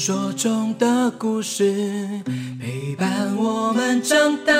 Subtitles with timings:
[0.00, 2.22] 传说中的故事
[2.58, 4.54] 陪伴我们长大，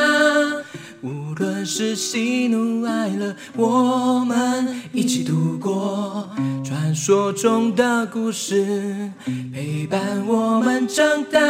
[1.00, 6.28] 无论是喜怒哀乐，我们一起度过。
[6.62, 9.10] 传说中的故事
[9.50, 11.40] 陪伴我们长大，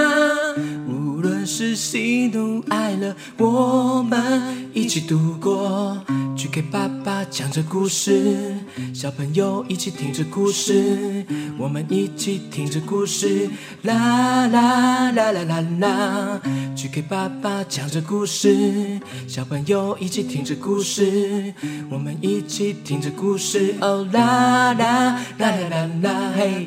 [0.87, 6.01] 无论是喜怒哀乐，我们一起度过。
[6.41, 8.55] 去给爸爸讲着故事，
[8.95, 11.23] 小朋友一起听着故事，
[11.59, 13.51] 我们一起听着故事，
[13.83, 16.41] 啦啦啦啦啦啦。
[16.75, 18.99] 去给爸爸讲着故事，
[19.29, 21.53] 小朋友一起听着故事，
[21.91, 26.67] 我们一起听着故事，哦啦啦啦啦啦啦，嘿，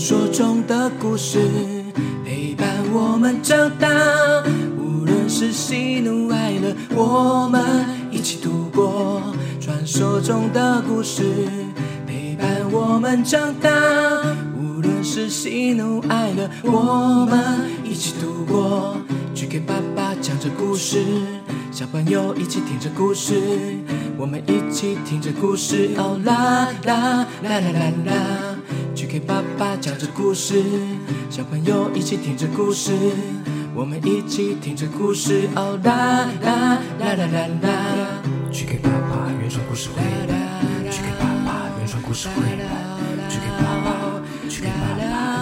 [0.00, 1.38] 传说中的故事
[2.24, 3.86] 陪伴我们长大，
[4.78, 7.62] 无论是喜怒哀乐，我们
[8.10, 9.22] 一起度过。
[9.60, 11.22] 传说中的故事
[12.06, 13.70] 陪伴我们长大，
[14.58, 18.96] 无论是喜怒哀乐，我们一起度过。
[19.34, 21.04] 去给爸爸讲着故事，
[21.70, 23.34] 小朋友一起听着故事，
[24.16, 28.56] 我们一起听着故事，哦啦啦啦啦啦啦。
[29.10, 30.62] 去给爸爸讲着故事，
[31.28, 32.92] 小朋友一起听着故事，
[33.74, 38.22] 我们一起听着故事，哦啦啦啦啦啦啦。
[38.52, 45.39] 去给爸爸原创故事绘本，去给爸爸原创故事绘本，去给爸爸，去给爸爸，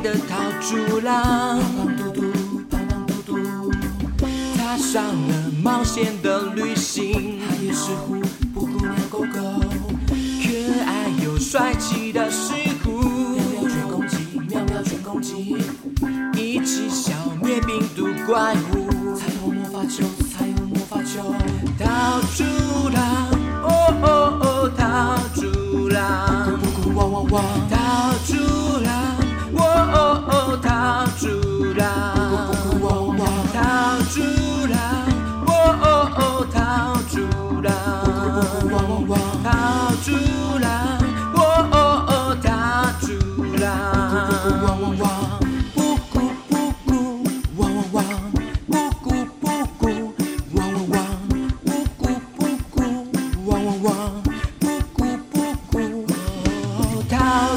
[0.00, 1.58] 的逃猪郎，
[1.96, 2.22] 嘟嘟，
[2.70, 3.70] 胖胖嘟嘟，
[4.56, 7.40] 踏上了冒险的旅行。
[7.40, 8.20] 他也是虎
[8.54, 9.40] 布谷鸟狗狗，
[10.08, 12.52] 可爱又帅气的石
[12.84, 14.16] 虎，喵喵全攻击，
[14.48, 15.56] 喵喵全攻击，
[16.36, 18.54] 一起消灭病毒怪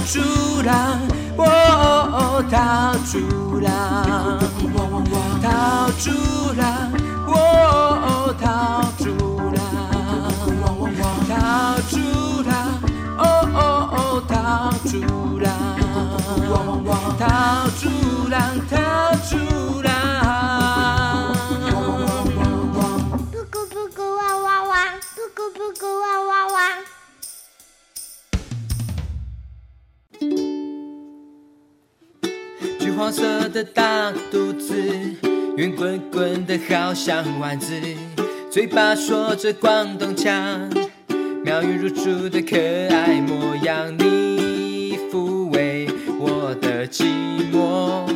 [0.01, 0.19] 逃猪
[0.63, 1.00] 郎，
[1.38, 1.45] 哦
[2.12, 3.69] 哦，逃猪浪，
[5.44, 6.09] 逃猪
[6.57, 6.66] 郎，
[7.28, 7.29] 哦
[8.01, 8.44] 哦，逃
[8.97, 9.06] 猪
[9.53, 9.61] 浪。
[11.29, 11.31] 逃
[11.88, 11.94] 猪
[12.41, 12.51] 郎，
[13.19, 13.22] 哦
[13.53, 13.59] 哦
[13.91, 13.95] 哦，
[14.28, 14.97] 逃猪
[15.40, 15.47] 浪，
[17.19, 17.22] 逃
[17.79, 17.81] 猪
[18.28, 18.35] 郎，
[18.67, 18.73] 逃
[19.29, 19.60] 猪郎。
[32.97, 34.75] 黄色的大肚子，
[35.57, 37.74] 圆滚滚的好像丸子，
[38.52, 40.69] 嘴巴说着广东腔，
[41.44, 42.58] 妙语如珠的可
[42.93, 45.88] 爱模样，你抚慰
[46.20, 47.05] 我的寂
[47.52, 48.08] 寞，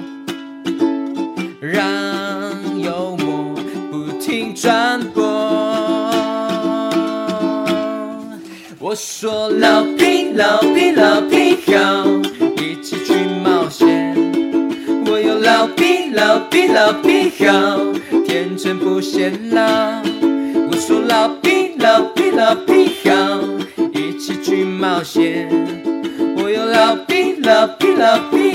[1.59, 3.55] 让幽默
[3.91, 5.23] 不停传播。
[8.79, 12.05] 我说老皮老皮老皮好，
[12.57, 13.34] 一起去。
[15.45, 17.77] 老毕老毕老毕好，
[18.25, 19.61] 天真不显老。
[19.61, 23.11] 我说老毕老毕老毕好，
[23.93, 25.47] 一起去冒险。
[26.35, 28.54] 我有老毕老毕老毕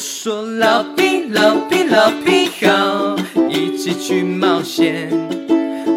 [0.00, 3.16] 说老皮老皮老皮好，
[3.50, 5.10] 一起去冒险。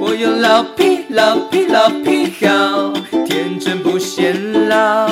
[0.02, 2.92] 我有老皮老皮老皮好，
[3.26, 5.08] 天真不显老。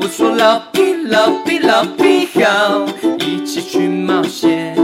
[0.00, 2.84] 我说老皮老皮老皮好，
[3.20, 4.74] 一起去冒险。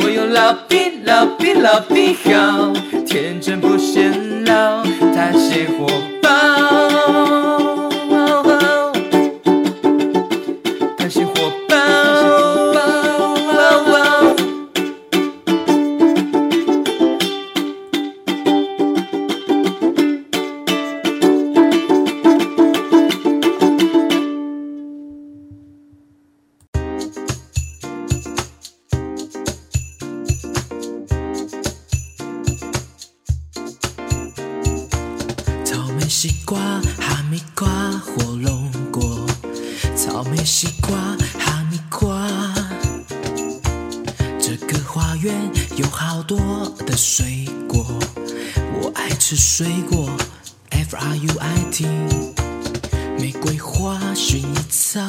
[0.00, 2.72] 我有老皮老皮老皮好，
[3.04, 5.88] 天真不显老，他写火
[6.22, 6.81] 爆。
[36.22, 36.56] 西瓜
[37.00, 37.66] 哈密瓜
[37.98, 39.26] 火龙果
[39.96, 40.96] 草莓西瓜
[41.36, 42.28] 哈密瓜
[44.38, 45.34] 这个花园
[45.74, 46.38] 有好多
[46.86, 47.84] 的水果
[48.80, 50.08] 我爱吃水果。
[50.92, 51.86] Fruit
[53.18, 55.00] 玫瑰花薰衣草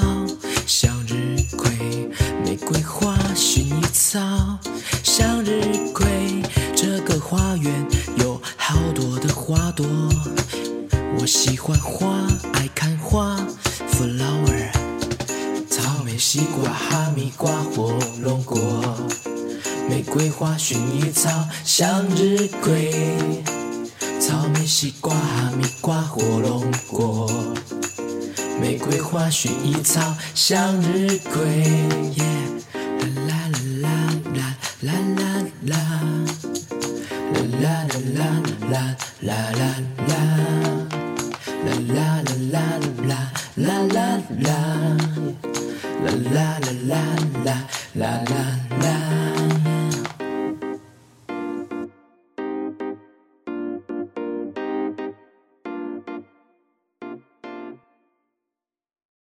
[0.66, 2.10] 向日葵
[2.46, 4.20] 玫瑰花薰衣草。
[16.90, 18.58] 哈密瓜、火龙果、
[19.90, 21.30] 玫瑰花、薰衣草、
[21.64, 22.92] 向日葵、
[24.20, 27.30] 草莓、西瓜、哈密瓜、火龙果、
[28.60, 30.02] 玫瑰花、薰衣草、
[30.36, 31.64] 向日葵。
[33.28, 33.50] 啦
[33.82, 33.90] 啦
[34.34, 35.76] 啦啦啦啦啦，
[37.62, 38.24] 啦啦啦
[38.70, 39.70] 啦啦啦
[40.08, 40.12] 啦，
[41.58, 42.22] 啦啦
[42.52, 42.56] 啦
[43.08, 43.18] 啦
[43.58, 43.72] 啦
[46.04, 46.73] 啦啦啦。
[46.88, 47.02] la
[47.46, 47.56] la
[47.96, 48.33] la la.